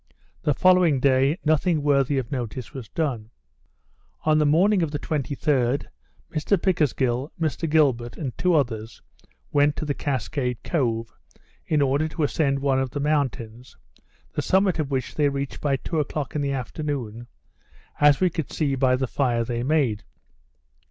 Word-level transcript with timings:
The 0.41 0.55
following 0.55 0.99
day 0.99 1.37
nothing 1.45 1.83
worthy 1.83 2.17
of 2.17 2.31
notice 2.31 2.73
was 2.73 2.89
done. 2.89 3.29
In 4.25 4.39
the 4.39 4.47
morning 4.47 4.81
of 4.81 4.89
the 4.89 4.97
23d, 4.97 5.85
Mr 6.33 6.59
Pickersgill, 6.59 7.31
Mr 7.39 7.69
Gilbert, 7.69 8.17
and 8.17 8.35
two 8.35 8.55
others, 8.55 9.03
went 9.51 9.75
to 9.75 9.85
the 9.85 9.93
Cascade 9.93 10.57
Cove, 10.63 11.15
in 11.67 11.83
order 11.83 12.07
to 12.07 12.23
ascend 12.23 12.57
one 12.57 12.79
of 12.79 12.89
the 12.89 12.99
mountains, 12.99 13.77
the 14.33 14.41
summit 14.41 14.79
of 14.79 14.89
which 14.89 15.13
they 15.13 15.29
reached 15.29 15.61
by 15.61 15.75
two 15.75 15.99
o'clock 15.99 16.35
in 16.35 16.41
the 16.41 16.51
afternoon, 16.51 17.27
as 17.99 18.19
we 18.19 18.31
could 18.31 18.51
see 18.51 18.73
by 18.73 18.95
the 18.95 19.05
fire 19.05 19.43
they 19.43 19.61
made. 19.61 20.03